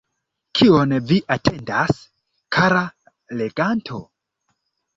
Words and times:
Kion 0.59 0.95
Vi 1.11 1.17
atendas, 1.35 2.01
kara 2.59 2.83
leganto? 3.45 4.03